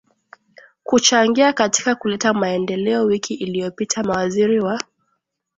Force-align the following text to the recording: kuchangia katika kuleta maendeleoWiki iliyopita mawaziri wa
kuchangia 0.83 1.53
katika 1.53 1.95
kuleta 1.95 2.33
maendeleoWiki 2.33 3.33
iliyopita 3.33 4.03
mawaziri 4.03 4.59
wa 4.59 4.81